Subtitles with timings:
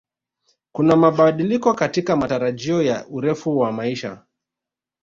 [0.71, 4.23] Kuna mabadiliko katika matarajio ya urefu wa maisha